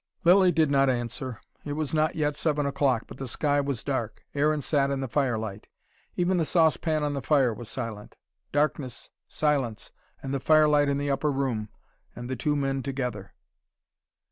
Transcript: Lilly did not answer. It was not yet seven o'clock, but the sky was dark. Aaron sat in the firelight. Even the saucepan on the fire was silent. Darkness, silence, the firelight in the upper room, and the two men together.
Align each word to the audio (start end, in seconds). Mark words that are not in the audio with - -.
Lilly 0.23 0.51
did 0.51 0.71
not 0.71 0.89
answer. 0.89 1.39
It 1.63 1.73
was 1.73 1.93
not 1.93 2.15
yet 2.15 2.35
seven 2.35 2.65
o'clock, 2.65 3.03
but 3.05 3.19
the 3.19 3.27
sky 3.27 3.61
was 3.61 3.83
dark. 3.83 4.23
Aaron 4.33 4.59
sat 4.61 4.89
in 4.89 4.99
the 4.99 5.07
firelight. 5.07 5.67
Even 6.15 6.37
the 6.37 6.43
saucepan 6.43 7.03
on 7.03 7.13
the 7.13 7.21
fire 7.21 7.53
was 7.53 7.69
silent. 7.69 8.15
Darkness, 8.51 9.11
silence, 9.27 9.91
the 10.23 10.39
firelight 10.39 10.89
in 10.89 10.97
the 10.97 11.11
upper 11.11 11.31
room, 11.31 11.69
and 12.15 12.31
the 12.31 12.35
two 12.35 12.55
men 12.55 12.81
together. 12.81 13.35